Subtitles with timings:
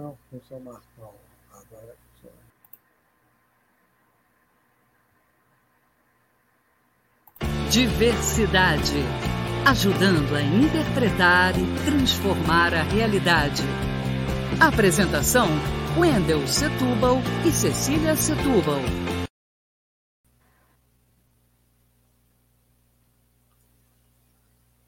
[0.00, 1.14] não funciona Marcão.
[1.52, 2.36] Agora funciona.
[7.70, 9.02] Diversidade.
[9.66, 13.62] Ajudando a interpretar e transformar a realidade.
[14.60, 15.48] Apresentação:
[15.98, 17.16] Wendel Setúbal
[17.46, 18.80] e Cecília Setúbal.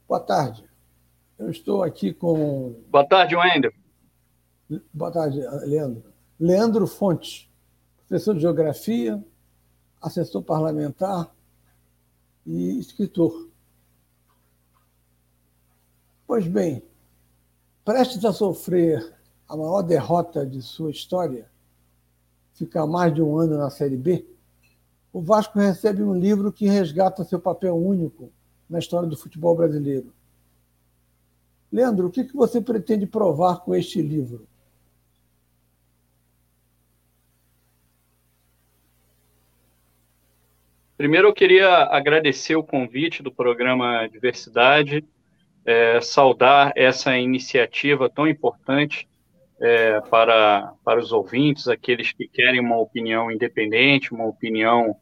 [0.06, 0.64] Boa tarde.
[1.38, 2.82] Eu estou aqui com.
[2.88, 3.72] Boa tarde, Wendel.
[4.92, 6.12] Boa tarde, Leandro.
[6.38, 7.48] Leandro Fontes,
[8.06, 9.24] professor de Geografia,
[10.00, 11.34] assessor parlamentar
[12.44, 13.48] e escritor.
[16.26, 16.82] Pois bem,
[17.82, 19.16] prestes a sofrer
[19.48, 21.50] a maior derrota de sua história,
[22.52, 24.26] ficar mais de um ano na Série B,
[25.10, 28.30] o Vasco recebe um livro que resgata seu papel único
[28.68, 30.12] na história do futebol brasileiro.
[31.72, 34.47] Leandro, o que você pretende provar com este livro?
[40.98, 45.04] Primeiro, eu queria agradecer o convite do programa Diversidade,
[45.64, 49.08] é, saudar essa iniciativa tão importante
[49.60, 54.96] é, para, para os ouvintes, aqueles que querem uma opinião independente, uma opinião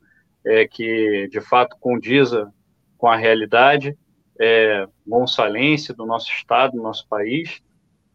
[0.45, 2.53] é, que de fato condiza
[2.99, 3.97] com a realidade
[4.39, 7.63] é, gonçalense do nosso estado, do nosso país,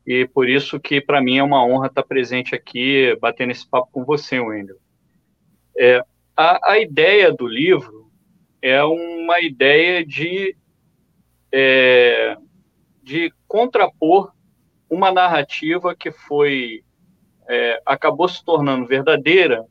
[0.05, 3.89] e por isso que para mim é uma honra estar presente aqui, batendo esse papo
[3.91, 4.77] com você, Wendel.
[5.75, 6.03] É,
[6.41, 8.09] a, a ideia do livro
[8.61, 10.55] é uma ideia de,
[11.51, 12.35] é,
[13.03, 14.33] de contrapor
[14.89, 16.83] uma narrativa que foi
[17.47, 19.65] é, acabou se tornando verdadeira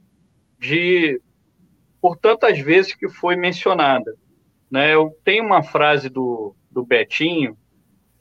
[0.58, 1.20] de
[2.00, 4.14] por tantas vezes que foi mencionada.
[4.70, 4.94] Né?
[4.94, 7.58] Eu tenho uma frase do, do Betinho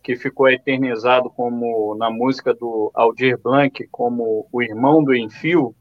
[0.03, 5.75] que ficou eternizado como na música do Aldir Blanc como o irmão do Enfio,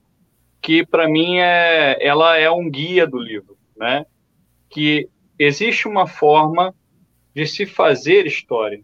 [0.60, 4.04] que para mim é, ela é um guia do livro, né?
[4.68, 6.74] Que existe uma forma
[7.34, 8.82] de se fazer história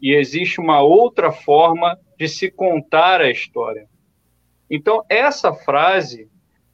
[0.00, 3.86] e existe uma outra forma de se contar a história.
[4.68, 6.28] Então essa frase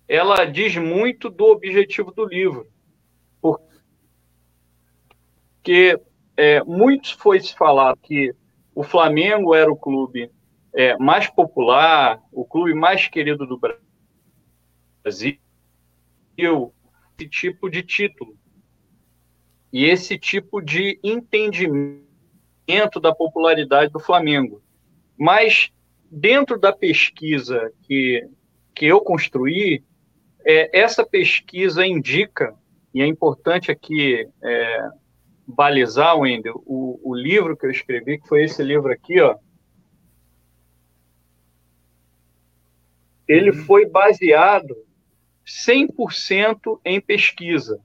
[0.07, 2.67] ela diz muito do objetivo do livro,
[3.43, 3.61] porque
[6.37, 8.33] é, muitos foi se falar que
[8.75, 10.31] o Flamengo era o clube
[10.73, 13.88] é, mais popular, o clube mais querido do Brasil
[15.09, 16.73] Brasil
[17.19, 18.37] esse tipo de título.
[19.73, 22.09] E esse tipo de entendimento
[23.01, 24.63] da popularidade do Flamengo.
[25.17, 25.73] Mas
[26.11, 28.27] dentro da pesquisa que,
[28.75, 29.83] que eu construí,
[30.45, 32.55] é, essa pesquisa indica,
[32.95, 34.89] e é importante aqui é,
[35.47, 39.37] balizar, Wendel, o, o livro que eu escrevi, que foi esse livro aqui, ó,
[43.27, 44.88] ele foi baseado
[45.49, 47.81] 100% em pesquisa.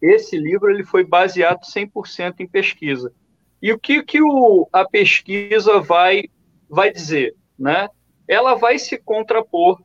[0.00, 3.12] Esse livro ele foi baseado 100% em pesquisa.
[3.60, 6.24] E o que, que o, a pesquisa vai,
[6.68, 7.36] vai dizer?
[7.58, 7.86] Né?
[8.26, 9.82] Ela vai se contrapor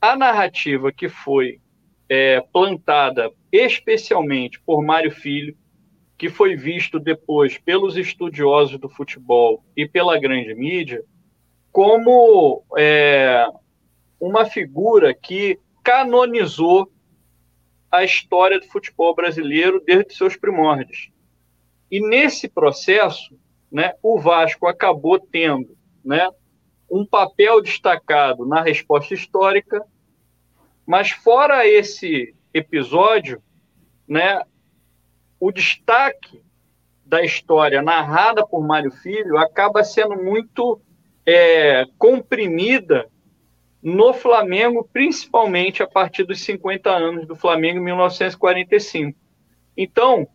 [0.00, 1.60] à narrativa que foi
[2.08, 5.56] é, plantada especialmente por Mário Filho,
[6.18, 11.04] que foi visto depois pelos estudiosos do futebol e pela grande mídia,
[11.70, 13.46] como é,
[14.26, 16.90] uma figura que canonizou
[17.90, 21.10] a história do futebol brasileiro desde seus primórdios.
[21.90, 23.38] E nesse processo,
[23.70, 26.26] né, o Vasco acabou tendo né,
[26.90, 29.84] um papel destacado na resposta histórica,
[30.86, 33.42] mas fora esse episódio,
[34.08, 34.40] né,
[35.38, 36.42] o destaque
[37.04, 40.80] da história narrada por Mário Filho acaba sendo muito
[41.26, 43.10] é, comprimida
[43.84, 49.18] no Flamengo, principalmente a partir dos 50 anos do Flamengo, em 1945.
[49.76, 50.26] Então,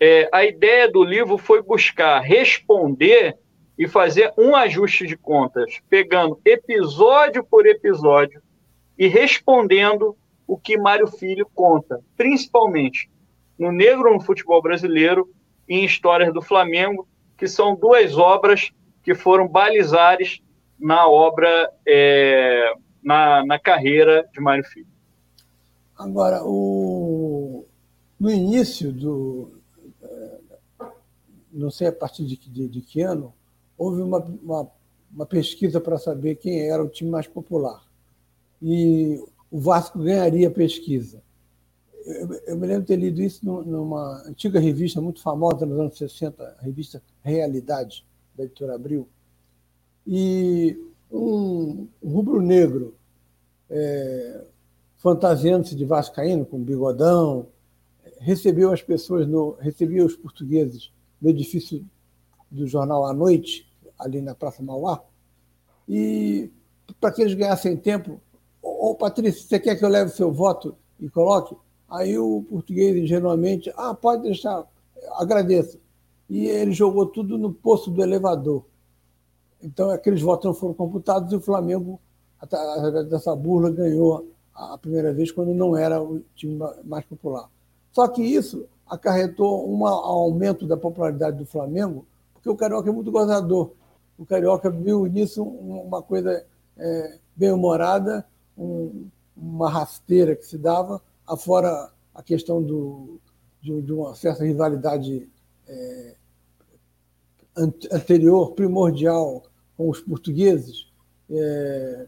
[0.00, 3.36] é, a ideia do livro foi buscar responder
[3.78, 8.42] e fazer um ajuste de contas, pegando episódio por episódio
[8.98, 13.08] e respondendo o que Mário Filho conta, principalmente
[13.56, 15.28] no Negro no Futebol Brasileiro
[15.68, 18.72] e em Histórias do Flamengo, que são duas obras
[19.02, 20.40] que foram balizares
[20.78, 22.72] na obra é,
[23.06, 24.88] na, na carreira de Mário Filho.
[25.96, 27.64] Agora, o,
[28.18, 29.60] no início do.
[30.02, 30.38] Eh,
[31.52, 33.32] não sei a partir de, de, de que ano,
[33.78, 34.70] houve uma, uma,
[35.14, 37.80] uma pesquisa para saber quem era o time mais popular.
[38.60, 41.22] E o Vasco ganharia a pesquisa.
[42.04, 45.96] Eu, eu, me lembro de ter lido isso numa antiga revista muito famosa nos anos
[45.96, 48.04] 60, a revista Realidade,
[48.36, 49.08] da editora Abril.
[50.04, 50.76] E
[51.10, 52.94] um rubro-negro
[53.70, 54.44] é,
[54.98, 57.46] fantasiando-se de vascaíno, com bigodão,
[58.18, 59.56] recebeu as pessoas, no,
[60.04, 61.84] os portugueses no edifício
[62.50, 63.66] do jornal à noite,
[63.98, 65.02] ali na Praça Mauá,
[65.88, 66.50] e
[67.00, 68.20] para que eles ganhassem tempo,
[68.62, 71.56] ô Patrícia, você quer que eu leve seu voto e coloque?
[71.88, 74.64] Aí o português ingenuamente, ah, pode deixar,
[75.12, 75.78] agradeço.
[76.28, 78.64] E ele jogou tudo no poço do elevador.
[79.62, 82.00] Então aqueles votos não foram computados e o Flamengo,
[82.40, 87.48] através dessa burla, ganhou a primeira vez quando não era o time mais popular.
[87.92, 93.10] Só que isso acarretou um aumento da popularidade do Flamengo, porque o Carioca é muito
[93.10, 93.72] gozador.
[94.16, 96.44] O Carioca viu nisso uma coisa
[96.76, 98.24] é, bem-humorada,
[98.56, 103.18] um, uma rasteira que se dava, afora a questão do,
[103.60, 105.28] de, de uma certa rivalidade
[105.68, 106.14] é,
[107.56, 109.42] anterior, primordial,
[109.76, 110.90] com os portugueses,
[111.30, 112.06] é,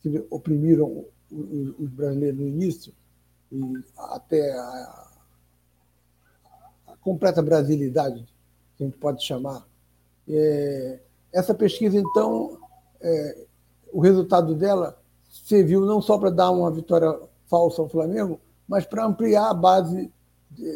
[0.00, 2.92] que oprimiram os brasileiros no início,
[3.52, 3.62] e
[3.96, 5.08] até a,
[7.00, 8.26] completa brasilidade,
[8.76, 9.66] que a gente pode chamar.
[10.28, 11.00] É,
[11.32, 12.58] essa pesquisa, então,
[13.00, 13.46] é,
[13.92, 19.06] o resultado dela serviu não só para dar uma vitória falsa ao Flamengo, mas para
[19.06, 20.12] ampliar a base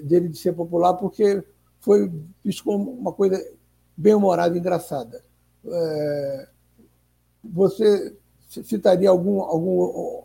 [0.04, 1.42] dele de ser popular, porque
[1.80, 2.10] foi
[2.44, 3.42] visto como uma coisa
[3.96, 5.24] bem humorada e engraçada.
[5.64, 6.48] É,
[7.42, 8.16] você
[8.48, 10.24] citaria algum, algum.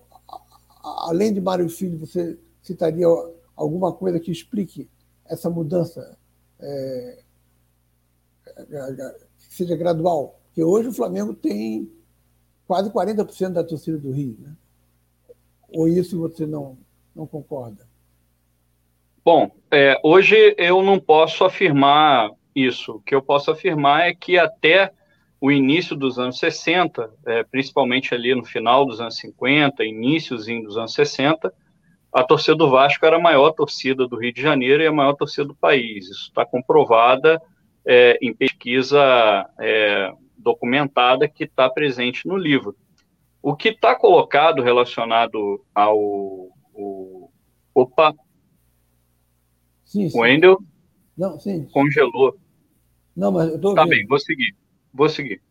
[0.83, 3.07] Além de Mário Filho, você citaria
[3.55, 4.89] alguma coisa que explique
[5.25, 6.17] essa mudança
[6.59, 7.19] é,
[9.37, 10.39] que seja gradual.
[10.45, 11.91] Porque hoje o Flamengo tem
[12.67, 14.37] quase 40% da torcida do Rio.
[14.39, 14.55] Né?
[15.69, 16.77] Ou isso você não,
[17.15, 17.87] não concorda?
[19.23, 22.93] Bom, é, hoje eu não posso afirmar isso.
[22.93, 24.91] O que eu posso afirmar é que até
[25.39, 30.77] o início dos anos 60, é, principalmente ali no final dos anos 50, iníciozinho dos
[30.77, 31.53] anos 60,
[32.11, 35.13] a torcida do Vasco era a maior torcida do Rio de Janeiro e a maior
[35.13, 36.05] torcida do país.
[36.05, 37.39] Isso está comprovada
[37.85, 42.75] é, em pesquisa é, documentada que está presente no livro.
[43.41, 45.97] O que está colocado relacionado ao.
[46.73, 47.29] O,
[47.73, 48.13] opa!
[49.85, 50.17] Sim, sim.
[50.17, 50.57] O Wendel
[51.17, 51.65] Não, sim.
[51.65, 52.35] congelou.
[53.17, 54.55] Não, mas eu tô Tá bem, vou seguir.
[54.93, 55.41] Vou seguir.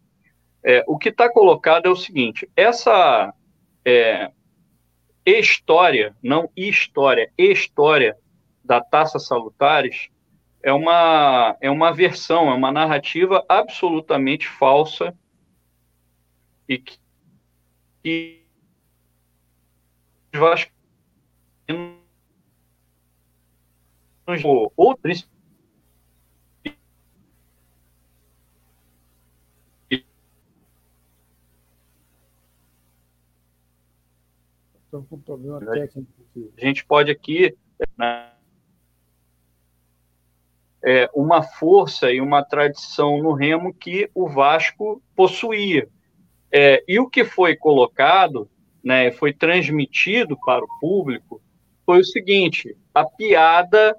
[0.63, 3.35] É, o que está colocado é o seguinte: essa
[3.85, 4.31] é,
[5.27, 8.17] história, não história, história
[8.65, 10.09] da Taça Salutares
[10.63, 15.13] é uma, é uma versão, é uma narrativa absolutamente falsa
[16.69, 16.99] e que,
[18.03, 18.43] que
[24.77, 24.97] ou
[35.03, 36.11] Com problema técnico.
[36.57, 37.57] A gente pode aqui.
[37.97, 38.31] Né,
[40.87, 45.89] é, uma força e uma tradição no remo que o Vasco possuía.
[46.53, 48.49] É, e o que foi colocado,
[48.85, 51.43] né, foi transmitido para o público,
[51.85, 53.97] foi o seguinte: a piada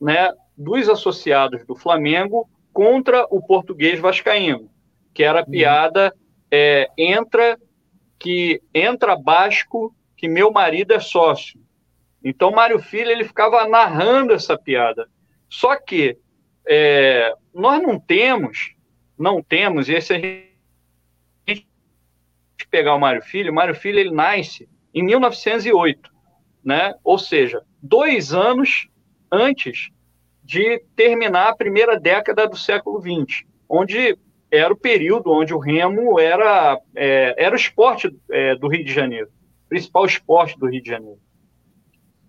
[0.00, 4.70] né, dos associados do Flamengo contra o português vascaíno,
[5.12, 5.50] que era a uhum.
[5.50, 6.14] piada
[6.50, 7.58] é, entra
[8.18, 11.60] que entra Basco que meu marido é sócio.
[12.22, 15.08] Então, Mário Filho, ele ficava narrando essa piada.
[15.50, 16.16] Só que
[16.64, 18.72] é, nós não temos,
[19.18, 21.66] não temos, e esse a gente
[22.70, 26.08] pegar o Mário Filho, o Mário Filho, ele nasce em 1908,
[26.64, 26.94] né?
[27.02, 28.86] Ou seja, dois anos
[29.28, 29.90] antes
[30.44, 34.16] de terminar a primeira década do século XX, onde
[34.52, 38.92] era o período onde o remo era, é, era o esporte é, do Rio de
[38.92, 39.28] Janeiro
[39.72, 41.18] principal esporte do Rio de Janeiro.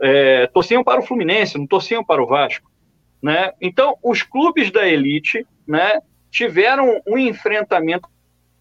[0.00, 2.70] é, torciam para o Fluminense, não torciam para o Vasco.
[3.22, 3.52] Né?
[3.60, 8.08] Então, os clubes da elite né, tiveram um enfrentamento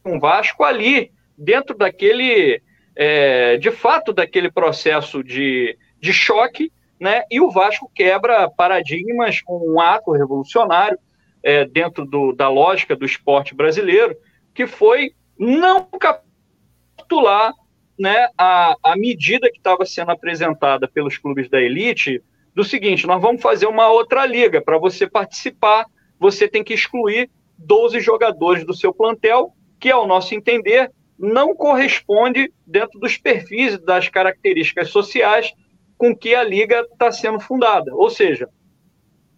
[0.03, 2.61] com o Vasco ali, dentro daquele,
[2.95, 7.23] é, de fato, daquele processo de, de choque, né?
[7.29, 10.97] e o Vasco quebra paradigmas com um ato revolucionário
[11.43, 14.15] é, dentro do, da lógica do esporte brasileiro,
[14.53, 17.53] que foi não capitular
[18.00, 22.22] né, a, a medida que estava sendo apresentada pelos clubes da elite
[22.53, 24.62] do seguinte: nós vamos fazer uma outra liga.
[24.62, 25.86] Para você participar,
[26.20, 32.51] você tem que excluir 12 jogadores do seu plantel, que, ao nosso entender, não corresponde
[32.65, 35.53] dentro dos perfis das características sociais
[35.98, 37.93] com que a liga está sendo fundada.
[37.93, 38.50] Ou seja,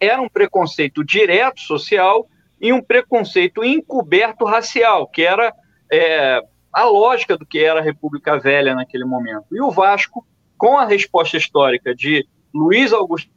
[0.00, 2.26] era um preconceito direto social
[2.64, 5.52] e um preconceito encoberto racial, que era
[5.92, 6.40] é,
[6.72, 9.44] a lógica do que era a República Velha naquele momento.
[9.52, 13.30] E o Vasco, com a resposta histórica de Luiz Augusto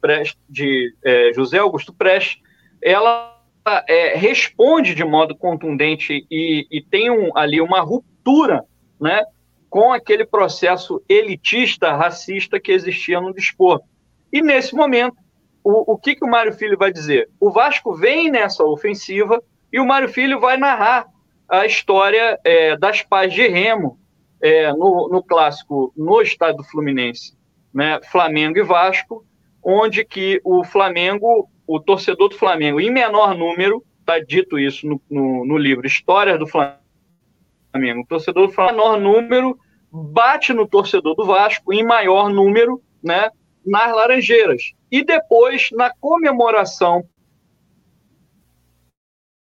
[0.00, 2.40] Prestes, de é, José Augusto Prestes,
[2.82, 3.38] ela
[3.86, 8.64] é, responde de modo contundente e, e tem um, ali uma ruptura
[8.98, 9.22] né,
[9.68, 13.84] com aquele processo elitista, racista que existia no desporto.
[14.32, 15.18] E nesse momento,
[15.64, 17.30] o, o que, que o Mário Filho vai dizer?
[17.40, 19.42] O Vasco vem nessa ofensiva
[19.72, 21.06] e o Mário Filho vai narrar
[21.48, 23.98] a história é, das paz de Remo,
[24.42, 27.34] é, no, no, clássico no estado do Fluminense,
[27.72, 29.24] né, Flamengo e Vasco,
[29.62, 35.00] onde que o Flamengo, o torcedor do Flamengo, em menor número, está dito isso no,
[35.10, 39.58] no, no, livro Histórias do Flamengo, o torcedor do Flamengo, menor número,
[39.90, 43.30] bate no torcedor do Vasco em maior número, né,
[43.64, 44.74] nas Laranjeiras.
[44.94, 47.02] E depois, na comemoração,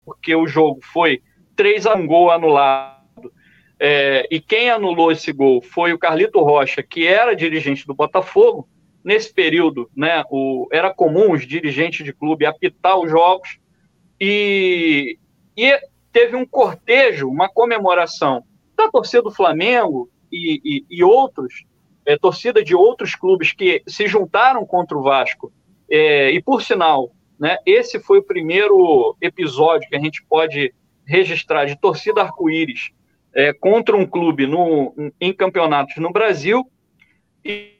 [0.06, 1.22] porque o jogo foi
[1.54, 3.30] 3 a 1 gol anulado,
[3.78, 8.70] é, e quem anulou esse gol foi o Carlito Rocha, que era dirigente do Botafogo.
[9.04, 13.60] Nesse período, né, o, era comum os dirigentes de clube apitar os jogos
[14.22, 15.20] e,
[15.58, 15.78] e
[16.14, 18.46] teve um cortejo, uma comemoração
[18.78, 21.66] da torcida do Flamengo e, e, e outros,
[22.06, 25.52] é, torcida de outros clubes que se juntaram contra o Vasco.
[25.90, 30.74] É, e por sinal, né, esse foi o primeiro episódio que a gente pode
[31.06, 32.92] registrar de torcida arco-íris
[33.34, 36.66] é, contra um clube no, em campeonatos no Brasil
[37.44, 37.74] e,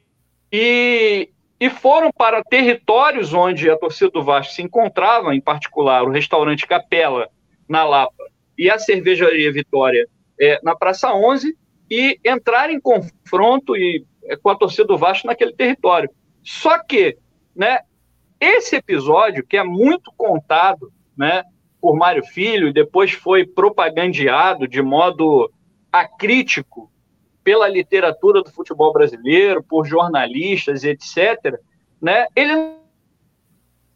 [0.52, 6.10] e, e, foram para territórios onde a torcida do Vasco se encontrava, em particular o
[6.10, 7.28] restaurante Capela,
[7.68, 8.24] na Lapa,
[8.58, 10.06] e a cervejaria Vitória
[10.38, 11.56] é, na Praça 11,
[11.90, 14.04] e entrar em confronto e,
[14.42, 16.10] com a torcida do Vasco naquele território.
[16.42, 17.16] Só que,
[17.54, 17.80] né,
[18.40, 21.42] esse episódio, que é muito contado, né,
[21.80, 25.50] por Mário Filho e depois foi propagandeado de modo
[25.92, 26.90] acrítico
[27.42, 31.58] pela literatura do futebol brasileiro, por jornalistas, etc.,
[32.00, 32.74] né, ele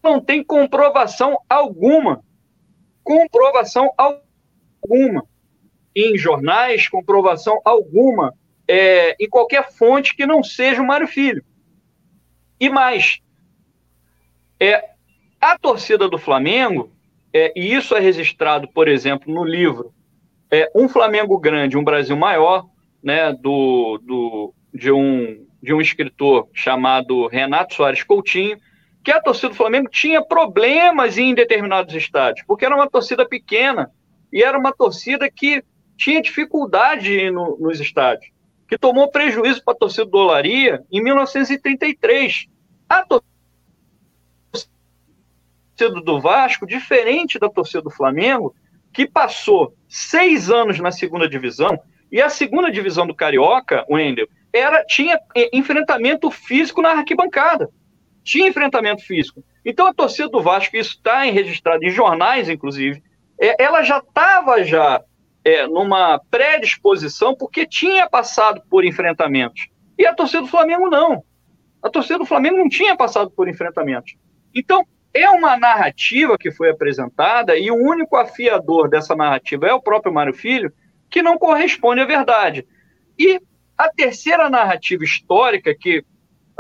[0.03, 2.23] não tem comprovação alguma.
[3.03, 5.25] Comprovação alguma.
[5.95, 8.35] Em jornais, comprovação alguma
[8.69, 11.43] é, em qualquer fonte que não seja o Mário Filho.
[12.61, 13.21] E mais,
[14.61, 14.91] é,
[15.41, 16.93] a torcida do Flamengo
[17.33, 19.93] é, e isso é registrado, por exemplo, no livro
[20.51, 22.67] é, Um Flamengo Grande, um Brasil Maior,
[23.03, 28.59] né, do, do, de, um, de um escritor chamado Renato Soares Coutinho,
[29.05, 33.91] que a torcida do Flamengo tinha problemas em determinados estádios, porque era uma torcida pequena
[34.33, 35.63] e era uma torcida que
[35.97, 38.31] tinha dificuldade no, nos estádios,
[38.69, 42.47] que tomou prejuízo para a torcida do Olaria em 1933.
[42.89, 43.25] A torcida
[46.05, 48.55] do Vasco, diferente da torcida do Flamengo,
[48.93, 51.79] que passou seis anos na segunda divisão,
[52.11, 55.19] e a segunda divisão do Carioca, Wendel, era, tinha
[55.53, 57.71] enfrentamento físico na arquibancada.
[58.23, 59.43] Tinha enfrentamento físico.
[59.65, 63.03] Então a torcida do Vasco, isso está registrado em jornais, inclusive,
[63.41, 65.03] é, ela já estava já
[65.49, 69.69] é, numa predisposição porque tinha passado por enfrentamentos.
[69.99, 71.25] E a torcida do Flamengo não.
[71.83, 74.15] A torcida do Flamengo não tinha passado por enfrentamentos.
[74.55, 79.81] Então, é uma narrativa que foi apresentada e o único afiador dessa narrativa é o
[79.81, 80.71] próprio Mário Filho,
[81.11, 82.67] que não corresponde à verdade.
[83.19, 83.41] E
[83.77, 86.05] a terceira narrativa histórica, que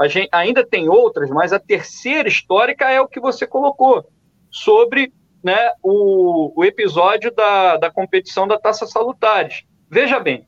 [0.08, 4.08] gente ainda tem outras, mas a terceira histórica é o que você colocou,
[4.50, 9.64] sobre né, o, o episódio da, da competição da Taça Salutares.
[9.88, 10.46] Veja bem,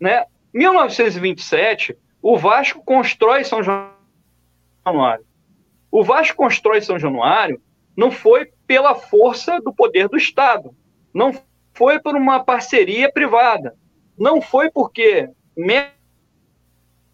[0.00, 5.24] né, 1927, o Vasco constrói São Januário.
[5.90, 7.60] O Vasco constrói São Januário
[7.96, 10.74] não foi pela força do poder do Estado,
[11.12, 11.32] não
[11.74, 13.76] foi por uma parceria privada,
[14.18, 15.28] não foi porque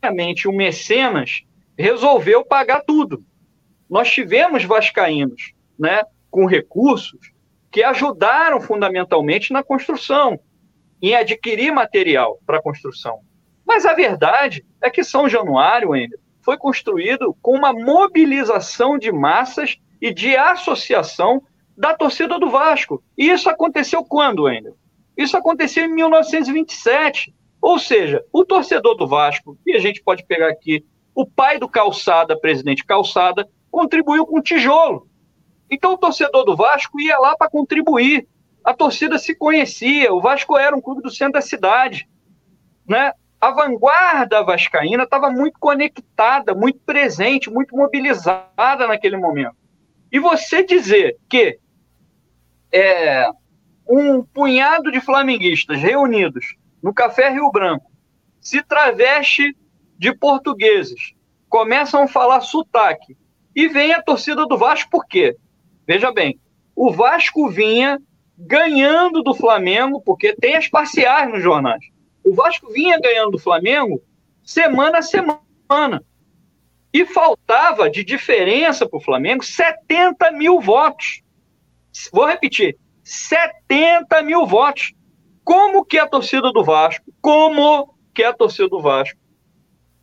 [0.02, 1.42] meramente o mecenas
[1.76, 3.24] resolveu pagar tudo.
[3.88, 7.32] Nós tivemos vascaínos, né, com recursos
[7.70, 10.38] que ajudaram fundamentalmente na construção,
[11.00, 13.20] em adquirir material para a construção.
[13.66, 19.76] Mas a verdade é que São Januário, ainda foi construído com uma mobilização de massas
[20.00, 21.42] e de associação
[21.76, 23.02] da torcida do Vasco.
[23.16, 24.72] E isso aconteceu quando, ainda?
[25.16, 27.34] Isso aconteceu em 1927.
[27.60, 31.68] Ou seja, o torcedor do Vasco, e a gente pode pegar aqui o pai do
[31.68, 35.08] Calçada, presidente Calçada, contribuiu com tijolo.
[35.70, 38.26] Então o torcedor do Vasco ia lá para contribuir.
[38.64, 42.08] A torcida se conhecia, o Vasco era um clube do centro da cidade.
[42.86, 43.12] Né?
[43.40, 49.56] a vanguarda vascaína estava muito conectada, muito presente, muito mobilizada naquele momento.
[50.10, 51.58] E você dizer que
[52.72, 53.28] é,
[53.88, 57.90] um punhado de flamenguistas reunidos no Café Rio Branco
[58.40, 59.56] se traveste
[59.96, 61.12] de portugueses,
[61.48, 63.16] começam a falar sotaque,
[63.54, 65.36] e vem a torcida do Vasco por quê?
[65.88, 66.38] Veja bem,
[66.76, 67.98] o Vasco vinha
[68.36, 71.84] ganhando do Flamengo, porque tem as parciais nos jornais
[72.28, 74.02] o Vasco vinha ganhando do Flamengo
[74.42, 76.04] semana a semana.
[76.92, 81.22] E faltava de diferença para o Flamengo 70 mil votos.
[82.12, 84.92] Vou repetir: 70 mil votos.
[85.44, 89.18] Como que a torcida do Vasco, como que a torcida do Vasco,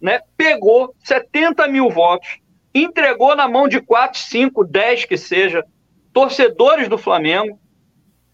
[0.01, 2.39] né, pegou 70 mil votos,
[2.73, 5.63] entregou na mão de 4, 5, 10 que seja,
[6.15, 7.59] torcedores do Flamengo,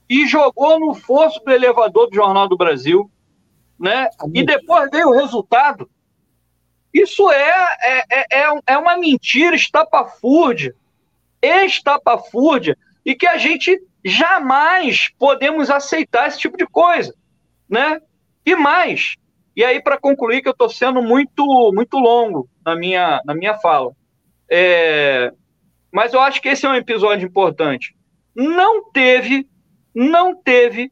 [0.08, 3.10] e jogou no fosso do elevador do Jornal do Brasil,
[3.80, 4.08] né?
[4.36, 5.90] E depois veio o resultado.
[6.94, 10.76] Isso é, é, é, é, é uma mentira estapafúrdia,
[11.42, 17.16] estapafúrdia, e que a gente jamais podemos aceitar esse tipo de coisa,
[17.68, 18.00] né?
[18.46, 19.16] E mais,
[19.56, 23.58] e aí para concluir que eu estou sendo muito muito longo na minha, na minha
[23.58, 23.92] fala,
[24.48, 25.34] é,
[25.92, 27.96] mas eu acho que esse é um episódio importante.
[28.36, 29.48] Não teve,
[29.94, 30.92] não teve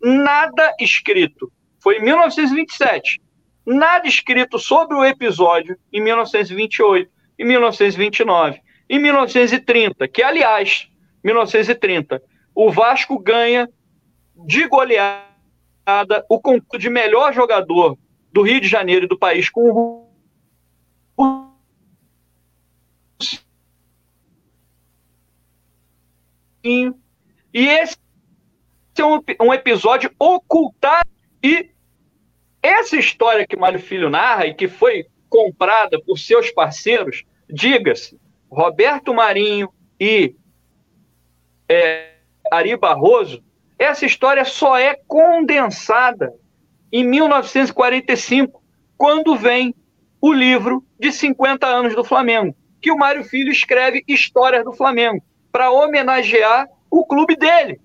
[0.00, 3.20] nada escrito foi em 1927.
[3.66, 10.88] Nada escrito sobre o episódio em 1928, em 1929, em 1930, que, aliás,
[11.24, 12.22] 1930,
[12.54, 13.68] o Vasco ganha
[14.46, 15.24] de goleada
[16.28, 17.98] o concurso de melhor jogador
[18.32, 20.11] do Rio de Janeiro e do país com o
[26.64, 27.96] e esse
[28.98, 31.08] é um, um episódio ocultado.
[31.42, 31.70] E
[32.62, 38.20] essa história que Mário Filho narra e que foi comprada por seus parceiros, diga-se,
[38.50, 40.36] Roberto Marinho e
[41.68, 42.12] é,
[42.50, 43.42] Ari Barroso,
[43.78, 46.32] essa história só é condensada
[46.92, 48.62] em 1945,
[48.96, 49.74] quando vem
[50.20, 55.24] o livro de 50 anos do Flamengo, que o Mário Filho escreve Histórias do Flamengo,
[55.52, 57.80] para homenagear o clube dele,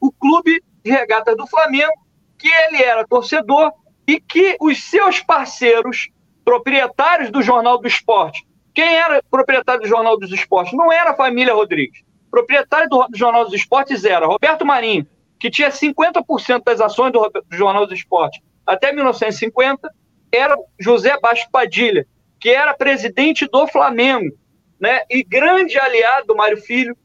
[0.00, 1.92] o clube de regata do Flamengo,
[2.38, 3.72] que ele era torcedor
[4.06, 6.08] e que os seus parceiros,
[6.44, 10.72] proprietários do Jornal do Esporte, quem era proprietário do Jornal dos Esportes?
[10.72, 12.02] Não era a família Rodrigues.
[12.30, 15.06] Proprietário do, Jornal dos Esportes era Roberto Marinho,
[15.38, 19.90] que tinha 50% das ações do, Jornal dos Esportes até 1950,
[20.32, 22.06] era José Baixo Padilha,
[22.40, 24.34] que era presidente do Flamengo,
[24.80, 25.02] né?
[25.10, 26.96] E grande aliado do Mário Filho.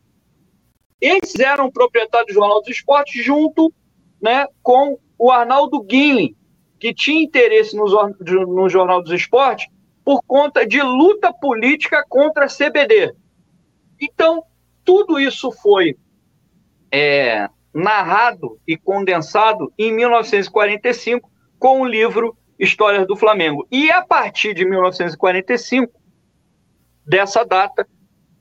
[1.00, 3.74] Eles eram proprietários do Jornal dos Esportes junto,
[4.22, 6.36] né, com o Arnaldo Guilherme,
[6.78, 7.86] que tinha interesse no,
[8.46, 9.68] no Jornal dos Esportes
[10.04, 13.14] por conta de luta política contra a CBD.
[14.02, 14.44] Então,
[14.84, 15.96] tudo isso foi
[16.92, 21.30] é, narrado e condensado em 1945
[21.60, 23.68] com o livro Histórias do Flamengo.
[23.72, 25.99] E a partir de 1945,
[27.10, 27.88] dessa data,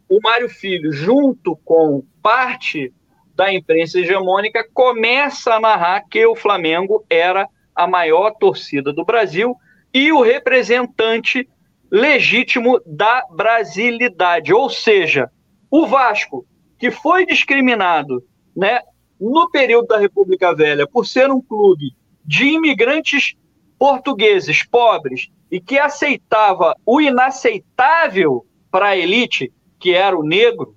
[0.09, 2.92] o Mário Filho, junto com parte
[3.35, 9.57] da imprensa hegemônica, começa a narrar que o Flamengo era a maior torcida do Brasil
[9.92, 11.48] e o representante
[11.90, 15.31] legítimo da brasilidade, ou seja,
[15.70, 16.46] O Vasco,
[16.78, 18.22] que foi discriminado
[18.54, 18.81] né,
[19.18, 23.35] no período da República Velha por ser um clube de imigrantes
[23.78, 30.76] portugueses pobres e que aceitava o inaceitável para a elite, que era o negro,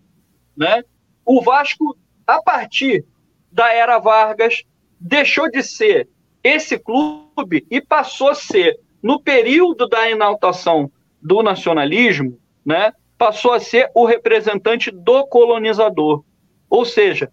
[0.56, 0.84] né?
[1.25, 3.06] O Vasco, a partir
[3.51, 4.63] da era Vargas,
[4.99, 6.08] deixou de ser
[6.43, 13.60] esse clube e passou a ser, no período da inaltação do nacionalismo, né, passou a
[13.60, 16.23] ser o representante do colonizador.
[16.69, 17.32] Ou seja,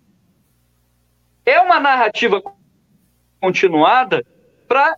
[1.45, 2.43] é uma narrativa
[3.41, 4.25] continuada
[4.67, 4.97] para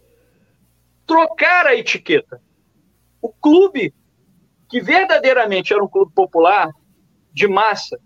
[1.07, 2.41] trocar a etiqueta.
[3.23, 3.93] O clube
[4.71, 6.71] que verdadeiramente era um clube popular,
[7.33, 7.99] de massa,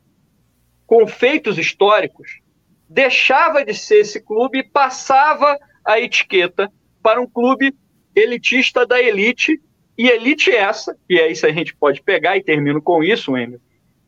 [0.86, 2.40] com feitos históricos,
[2.88, 6.72] deixava de ser esse clube e passava a etiqueta
[7.02, 7.74] para um clube
[8.14, 9.60] elitista da elite,
[9.96, 13.60] e elite essa, e é isso a gente pode pegar e termino com isso, Emil,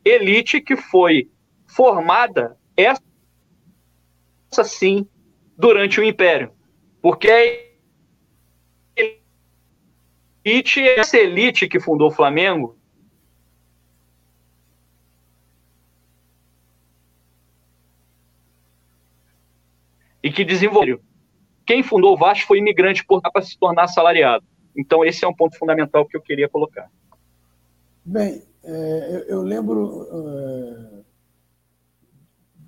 [0.03, 1.29] elite que foi
[1.67, 3.03] formada, essa
[4.63, 5.07] sim,
[5.57, 6.51] durante o Império.
[7.01, 7.66] Porque
[10.47, 12.77] elite, essa elite que fundou o Flamengo,
[20.23, 21.01] e que desenvolveu.
[21.65, 24.45] Quem fundou o Vasco foi imigrante para se tornar assalariado.
[24.75, 26.89] Então, esse é um ponto fundamental que eu queria colocar.
[28.03, 31.03] Bem, é, eu, eu, lembro é,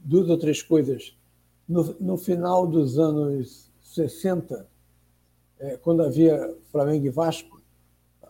[0.03, 1.17] duas ou três coisas.
[1.67, 4.67] No, no, final dos anos 60,
[5.59, 7.58] é, quando havia Flamengo e Vasco,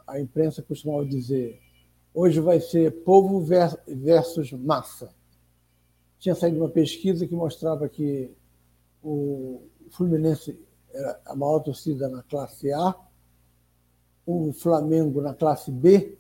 [0.10, 1.60] a imprensa costumava dizer:
[2.14, 3.40] hoje vai ser povo
[3.88, 5.10] versus massa.
[6.18, 8.32] Tinha saído uma pesquisa que mostrava que
[9.02, 10.60] o Fluminense
[10.94, 12.96] era a maior torcida na classe A,
[14.26, 16.18] o Flamengo na classe B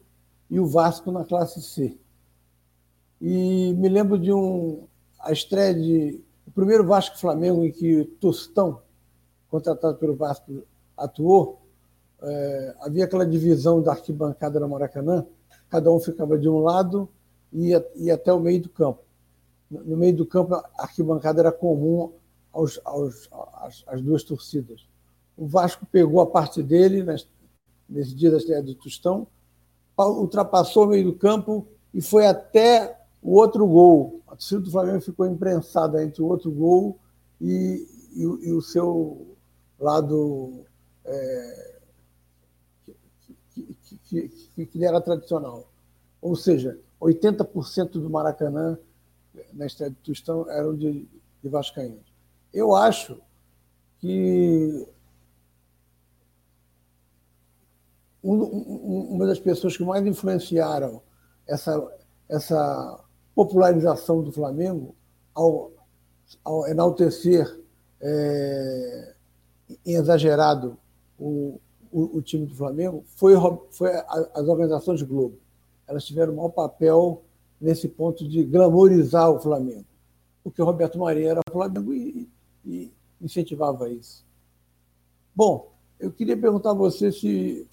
[0.50, 1.98] e o Vasco na classe C.
[3.20, 4.88] E me lembro de um
[5.20, 8.82] a estreia de o primeiro Vasco Flamengo em que Tostão,
[9.50, 10.64] contratado pelo Vasco,
[10.98, 11.59] atuou.
[12.22, 15.26] É, havia aquela divisão da arquibancada na Maracanã,
[15.70, 17.08] cada um ficava de um lado
[17.54, 19.02] e ia, ia até o meio do campo.
[19.70, 22.12] No meio do campo, a arquibancada era comum
[22.52, 24.88] aos, aos, às, às duas torcidas.
[25.38, 27.04] O Vasco pegou a parte dele
[27.88, 29.28] nesse dia da estreia do Tostão,
[29.98, 34.22] ultrapassou o meio do campo e foi até o outro gol.
[34.28, 36.98] A torcida do Flamengo ficou imprensada entre o outro gol
[37.40, 39.36] e, e, e o seu
[39.80, 40.66] lado
[41.06, 41.69] é,
[43.98, 45.68] que, que, que, era tradicional.
[46.22, 48.78] Ou seja, 80% do Maracanã,
[49.54, 51.08] na estreia do Tostão, eram de,
[51.42, 52.14] de vascaínos.
[52.54, 53.20] Eu acho
[54.00, 54.88] que
[58.22, 61.02] uma das pessoas que mais influenciaram
[61.48, 61.82] essa,
[62.28, 63.00] essa
[63.34, 64.94] popularização do Flamengo
[65.34, 65.72] ao,
[66.44, 67.60] ao enaltecer
[68.02, 69.14] é,
[69.86, 70.78] exagerado
[71.18, 71.60] o,
[71.92, 73.34] o, o, time do Flamengo foi,
[73.72, 73.92] foi
[74.34, 75.38] as organizações Globo.
[75.88, 77.24] Elas tiveram um maior papel
[77.60, 79.86] nesse ponto de glamorizar o Flamengo.
[80.44, 82.30] Porque o Roberto Marinho era Flamengo e,
[82.66, 84.26] e incentivava isso.
[85.36, 87.68] Bom, eu queria perguntar a você se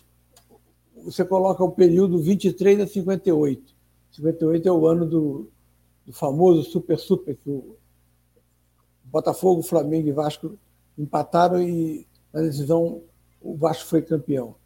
[1.05, 3.74] você coloca o período 23 a 58.
[4.12, 5.48] 58 é o ano do,
[6.05, 7.76] do famoso Super Super, que o
[9.05, 10.59] Botafogo, Flamengo e Vasco
[10.98, 13.02] empataram e na decisão
[13.40, 14.57] o Vasco foi campeão.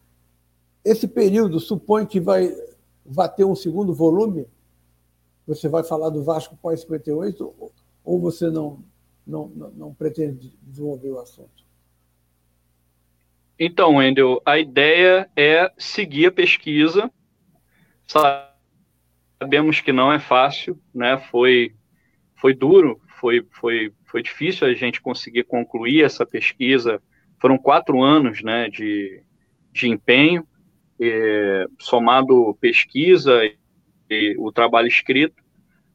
[0.84, 2.50] Esse período supõe que vai,
[3.04, 4.46] vai ter um segundo volume?
[5.46, 7.72] Você vai falar do Vasco pós 58
[8.04, 8.82] ou você não,
[9.26, 11.64] não, não, pretende desenvolver o assunto?
[13.58, 17.10] Então, Wendel, a ideia é seguir a pesquisa.
[18.06, 21.18] Sabemos que não é fácil, né?
[21.30, 21.74] Foi,
[22.36, 27.02] foi duro, foi, foi, foi difícil a gente conseguir concluir essa pesquisa.
[27.40, 29.22] Foram quatro anos né, de,
[29.72, 30.46] de empenho,
[31.78, 33.56] somado pesquisa e,
[34.10, 35.42] e, o trabalho escrito.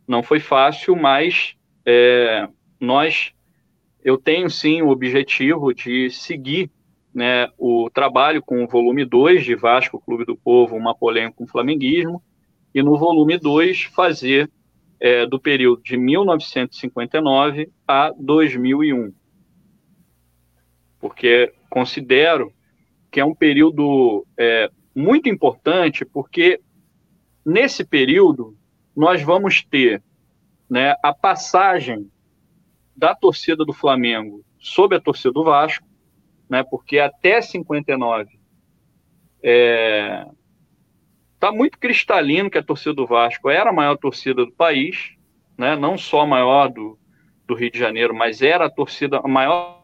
[0.08, 1.56] Não foi fácil, mas
[1.86, 2.48] é,
[2.80, 3.32] nós,
[4.04, 6.72] eu tenho sim o objetivo de seguir
[7.14, 11.44] né, o trabalho com o volume 2 de Vasco, Clube do Povo, uma polêmica com
[11.46, 12.22] o flamenguismo,
[12.74, 14.52] e no volume 2 fazer
[15.00, 19.14] é, do período de 1959 a 2001.
[21.00, 22.52] Porque considero
[23.12, 26.60] que é um período é, muito importante, porque
[27.46, 28.58] nesse período
[28.96, 30.02] nós vamos ter
[30.70, 32.10] né, a passagem
[32.96, 35.86] da torcida do Flamengo sobre a torcida do Vasco,
[36.50, 38.40] né, porque até 59
[39.46, 40.32] estava
[41.40, 45.16] tá muito cristalino que a torcida do Vasco era a maior torcida do país,
[45.58, 45.76] né?
[45.76, 46.98] não só a maior do,
[47.46, 49.75] do Rio de Janeiro, mas era a torcida, a maior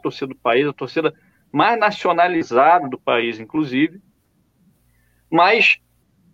[0.00, 1.14] torcida do país, a torcida
[1.52, 4.00] mais nacionalizada do país, inclusive.
[5.30, 5.78] Mas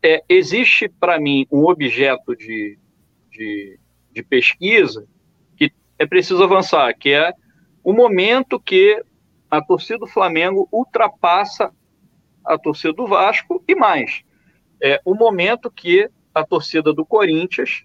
[0.02, 2.78] é, existe para mim um objeto de,
[3.30, 3.78] de,
[4.12, 5.06] de pesquisa
[5.56, 7.32] que é preciso avançar, que é
[7.82, 9.02] o momento que
[9.50, 11.72] a torcida do Flamengo ultrapassa
[12.44, 14.22] a torcida do Vasco e mais.
[14.82, 17.84] É o momento que a torcida do Corinthians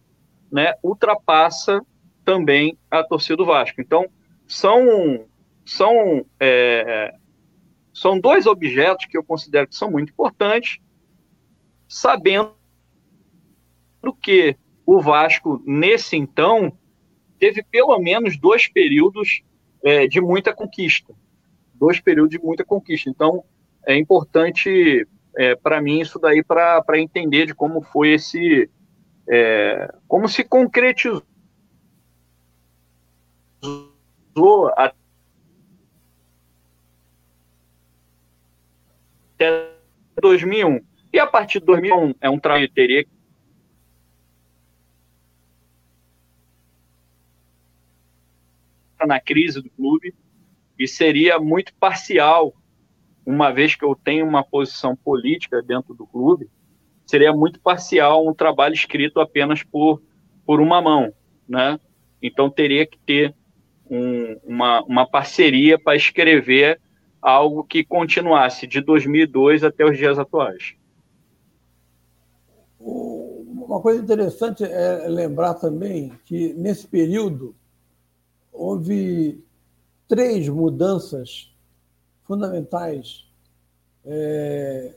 [0.51, 1.81] né, ultrapassa
[2.25, 3.79] também a torcida do Vasco.
[3.81, 4.05] Então,
[4.47, 5.25] são,
[5.65, 7.13] são, é,
[7.93, 10.79] são dois objetos que eu considero que são muito importantes,
[11.87, 12.55] sabendo
[14.21, 16.71] que o Vasco, nesse então,
[17.39, 19.41] teve pelo menos dois períodos
[19.83, 21.13] é, de muita conquista.
[21.73, 23.09] Dois períodos de muita conquista.
[23.09, 23.43] Então,
[23.85, 28.69] é importante é, para mim isso daí para entender de como foi esse.
[29.29, 31.23] É, como se concretizou
[39.41, 39.71] até
[40.21, 40.81] 2001.
[41.11, 43.05] E a partir de 2001 é um trabalho que teria
[49.05, 50.13] na crise do clube
[50.77, 52.53] e seria muito parcial,
[53.25, 56.47] uma vez que eu tenho uma posição política dentro do clube,
[57.05, 60.01] seria muito parcial um trabalho escrito apenas por,
[60.45, 61.11] por uma mão,
[61.49, 61.79] né?
[62.21, 63.33] Então teria que ter
[63.89, 66.79] um, uma, uma parceria para escrever
[67.21, 70.75] algo que continuasse de 2002 até os dias atuais.
[72.79, 77.55] Uma coisa interessante é lembrar também que, nesse período,
[78.51, 79.43] houve
[80.07, 81.53] três mudanças
[82.23, 83.29] fundamentais
[84.03, 84.95] é,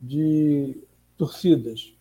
[0.00, 0.82] de
[1.16, 1.94] torcidas.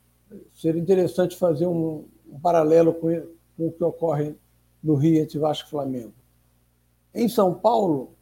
[0.54, 3.08] Seria interessante fazer um, um paralelo com,
[3.56, 4.36] com, o que ocorre
[4.84, 6.14] no Rio entre Vasco e Flamengo.
[7.14, 8.16] Em São Paulo,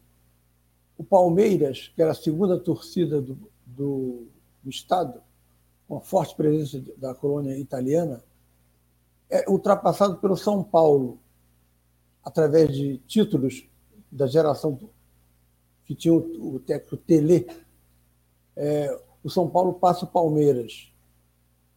[1.01, 3.35] o Palmeiras, que era a segunda torcida do,
[3.65, 4.27] do,
[4.63, 5.19] do Estado,
[5.87, 8.23] com a forte presença da colônia italiana,
[9.27, 11.17] é ultrapassado pelo São Paulo,
[12.23, 13.67] através de títulos
[14.11, 14.77] da geração
[15.85, 17.47] que tinha o, o técnico Tele.
[18.55, 20.93] É, o São Paulo passa o Palmeiras.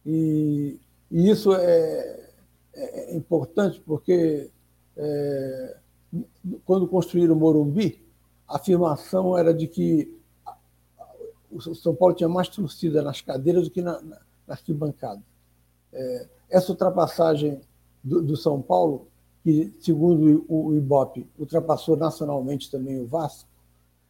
[0.05, 2.29] E, e isso é,
[2.75, 4.51] é, é importante porque
[4.95, 5.77] é,
[6.63, 8.04] quando construíram o Morumbi,
[8.47, 10.13] a afirmação era de que
[11.51, 15.21] o São Paulo tinha mais torcida nas cadeiras do que na, na, na arquibancada.
[15.93, 17.61] É, essa ultrapassagem
[18.03, 19.07] do, do, São Paulo,
[19.43, 23.49] que, segundo o, o Ibope, ultrapassou nacionalmente também o Vasco,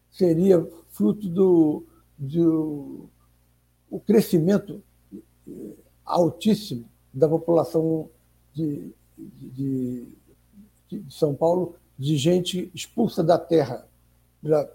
[0.09, 1.83] seria fruto do,
[2.17, 3.07] do
[3.89, 4.81] o crescimento
[5.47, 5.51] é,
[6.03, 8.09] altíssimo da população
[8.53, 9.49] de, de,
[10.89, 13.87] de, de São Paulo, de gente expulsa da terra
[14.45, 14.71] pela,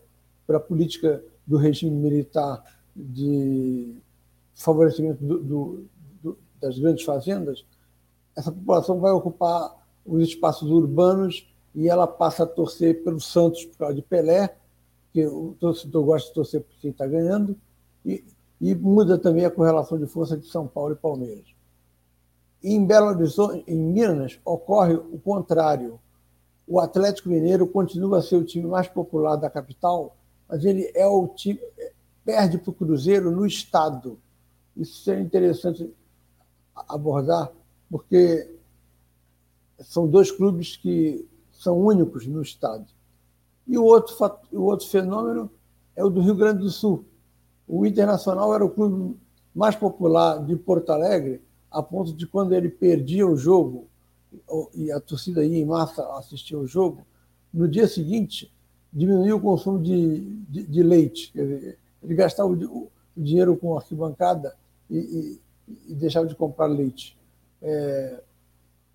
[0.49, 2.61] pela política do regime militar
[2.95, 3.97] de
[4.57, 5.85] favorecimento do, do,
[6.21, 7.65] do, das grandes fazendas,
[8.37, 13.79] essa população vai ocupar os espaços urbanos e ela passa a torcer pelo Santos por
[13.79, 14.57] causa de Pelé,
[15.13, 17.57] que o torcedor gosta de torcer por quem está ganhando,
[18.05, 18.25] e,
[18.61, 21.47] e, muda também a correlação de força de São Paulo e Palmeiras.
[22.63, 26.01] Em Belo Horizonte, em Minas, ocorre o contrário
[26.71, 30.17] o Atlético Mineiro continua a ser o time mais popular da capital,
[30.49, 31.59] mas ele é o time
[32.25, 34.21] perde para o Cruzeiro no estado.
[34.77, 35.93] Isso é interessante
[36.89, 37.51] abordar,
[37.91, 38.55] porque
[39.81, 42.87] são dois clubes que são únicos no estado.
[43.67, 44.15] E o outro,
[44.53, 45.51] o outro fenômeno
[45.97, 47.05] é o do Rio Grande do Sul.
[47.67, 49.19] O Internacional era o clube
[49.53, 53.90] mais popular de Porto Alegre, a ponto de quando ele perdia o jogo
[54.75, 57.07] e a torcida ia em massa assistir o jogo,
[57.53, 58.53] no dia seguinte
[58.93, 61.33] diminuiu o consumo de, de, de leite.
[61.37, 64.57] Ele gastava o, o, dinheiro com arquibancada
[64.89, 65.41] e, e,
[65.89, 67.17] e, deixava de comprar leite.
[67.63, 68.23] É,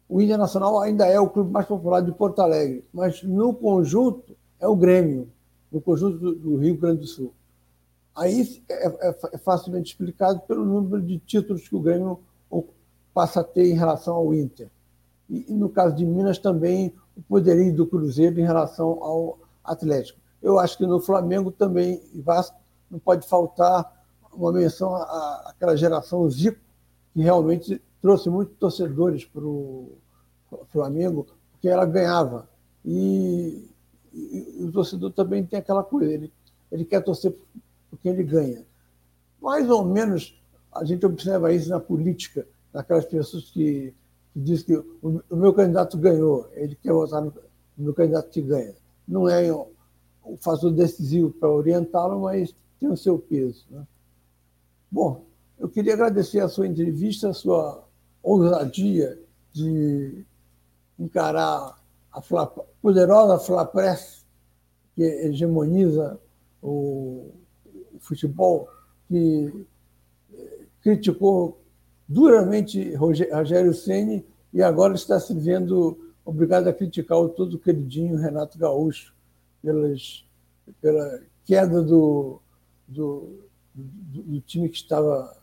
[0.08, 4.68] o Internacional ainda é o clube mais popular de Porto Alegre, mas no conjunto é
[4.68, 5.30] o Grêmio,
[5.72, 7.34] no conjunto do, do Rio Grande do Sul.
[8.16, 12.20] Aí é, é, é facilmente explicado pelo número de títulos que o Grêmio
[13.14, 14.70] passa a ter em relação ao Inter
[15.30, 20.20] e, no caso de Minas também o poderio do Cruzeiro em relação ao Atlético.
[20.42, 22.56] Eu acho que no Flamengo também, e Vasco,
[22.90, 26.60] não pode faltar uma menção à, àquela geração Zico,
[27.14, 29.98] que realmente trouxe muitos torcedores para o
[30.70, 32.48] Flamengo, porque ela ganhava.
[32.84, 33.68] E,
[34.14, 36.32] e, o torcedor também tem aquela coisa, ele,
[36.72, 37.36] ele quer torcer
[37.90, 38.64] por quem ele ganha.
[39.42, 40.40] Mais ou menos
[40.72, 43.94] a gente observa isso na política, naquelas pessoas que,
[44.36, 47.34] que dizem que o, meu candidato ganhou, ele quer votar no,
[47.78, 48.76] no candidato que ganha.
[49.08, 49.70] Não é o,
[50.26, 53.66] o fator decisivo para orientá-lo, mas tem o seu peso.
[53.72, 53.88] Né?
[54.92, 55.24] Bom,
[55.58, 57.88] eu queria agradecer a sua entrevista, a sua
[58.22, 59.18] ousadia
[59.54, 60.26] de
[61.00, 62.46] encarar a Fla,
[62.82, 64.26] poderosa Flapress,
[64.96, 66.20] que hegemoniza
[66.62, 67.32] o,
[67.94, 68.68] o futebol,
[69.08, 69.66] que
[70.82, 71.58] criticou
[72.08, 78.58] duramente Rogério Ceni e agora está se vendo obrigado a criticar o todo queridinho Renato
[78.58, 79.14] Gaúcho
[79.62, 80.26] pelas,
[80.82, 82.40] pela queda do,
[82.88, 83.40] do,
[83.74, 85.36] do, do time que estava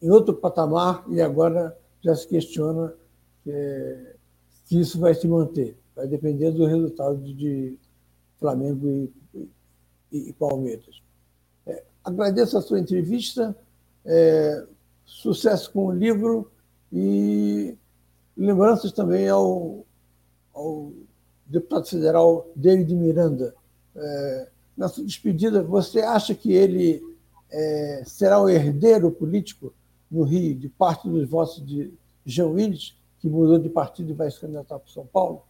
[0.00, 2.92] em outro patamar e agora já se questiona
[3.46, 4.16] é,
[4.64, 5.76] se isso vai se manter.
[5.94, 7.78] Vai depender do resultado de
[8.38, 9.12] Flamengo e,
[10.10, 11.02] e, e Palmeiras.
[11.66, 13.56] É, agradeço a sua entrevista.
[14.04, 14.66] É,
[15.12, 16.50] sucesso com o livro
[16.90, 17.76] e
[18.34, 19.84] lembranças também ao,
[20.54, 20.90] ao
[21.44, 23.54] deputado federal David Miranda.
[23.94, 27.02] É, na sua despedida, você acha que ele
[27.50, 29.74] é, será o herdeiro político
[30.10, 31.92] no Rio de parte dos votos de
[32.24, 35.42] João Willis, que mudou de partido e vai se candidatar para São Paulo?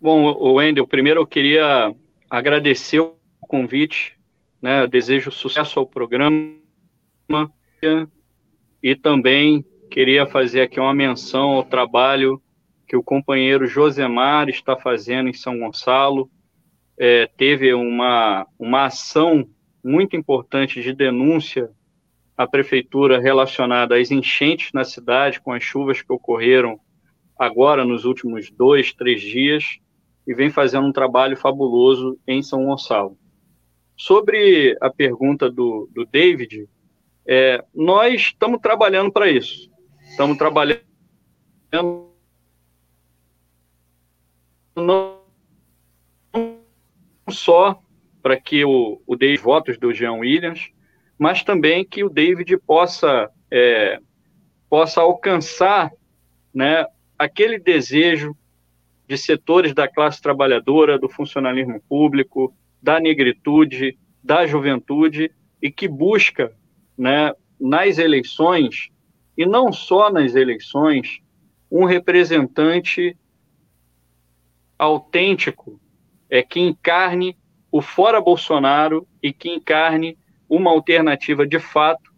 [0.00, 1.94] Bom, Wendel, primeiro eu queria
[2.30, 3.00] agradecer
[3.46, 4.18] o convite,
[4.60, 4.86] né?
[4.88, 6.58] Desejo sucesso ao programa
[8.82, 12.42] e também queria fazer aqui uma menção ao trabalho
[12.88, 16.28] que o companheiro Josemar está fazendo em São Gonçalo.
[16.98, 19.48] É, teve uma, uma ação
[19.82, 21.70] muito importante de denúncia
[22.36, 26.78] à prefeitura relacionada às enchentes na cidade, com as chuvas que ocorreram
[27.38, 29.78] agora nos últimos dois, três dias
[30.26, 33.16] e vem fazendo um trabalho fabuloso em São Gonçalo.
[33.96, 36.68] Sobre a pergunta do, do David,
[37.26, 39.70] é, nós estamos trabalhando para isso.
[40.02, 40.80] Estamos trabalhando
[44.76, 45.16] não
[47.30, 47.82] só
[48.22, 50.70] para que o, o David votos do Jean Williams,
[51.18, 53.98] mas também que o David possa é,
[54.68, 55.90] possa alcançar
[56.52, 56.84] né,
[57.18, 58.36] aquele desejo
[59.06, 62.54] de setores da classe trabalhadora, do funcionalismo público,
[62.86, 66.56] da negritude, da juventude e que busca,
[66.96, 68.90] né, nas eleições
[69.36, 71.18] e não só nas eleições,
[71.68, 73.18] um representante
[74.78, 75.80] autêntico,
[76.30, 77.36] é que encarne
[77.72, 80.16] o fora Bolsonaro e que encarne
[80.48, 82.14] uma alternativa de fato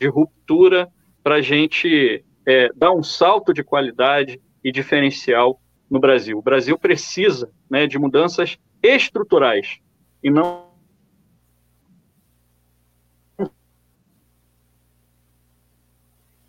[0.00, 0.92] de ruptura
[1.22, 6.38] para a gente é, dar um salto de qualidade e diferencial no Brasil.
[6.38, 9.80] O Brasil precisa né, de mudanças estruturais
[10.22, 10.70] e não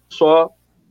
[0.09, 0.49] só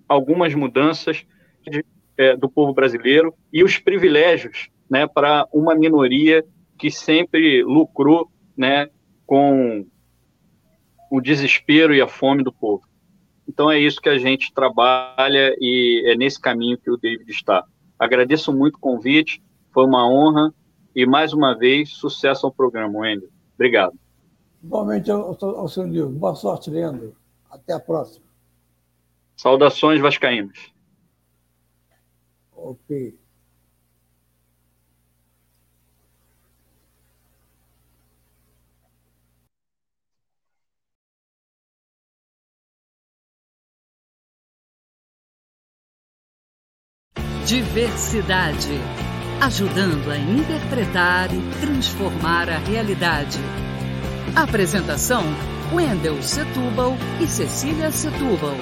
[0.08, 1.24] algumas mudanças
[1.62, 1.84] de,
[2.16, 6.44] é, do povo brasileiro e os privilégios né, para uma minoria
[6.76, 8.88] que sempre lucrou né,
[9.24, 9.86] com
[11.10, 12.82] o desespero e a fome do povo.
[13.46, 17.64] Então é isso que a gente trabalha e é nesse caminho que o David está.
[18.00, 19.42] Agradeço muito o convite,
[19.74, 20.54] foi uma honra
[20.96, 23.28] e mais uma vez sucesso ao programa, Wendel.
[23.54, 23.92] Obrigado.
[24.64, 25.86] Igualmente ao, ao seu.
[26.08, 27.14] Boa sorte, Leandro.
[27.50, 28.24] Até a próxima.
[29.36, 30.72] Saudações vascaínas.
[32.56, 33.19] Ok.
[47.50, 48.80] Diversidade.
[49.40, 53.40] Ajudando a interpretar e transformar a realidade.
[54.36, 55.24] Apresentação:
[55.72, 58.54] Wendel Setúbal e Cecília Setúbal.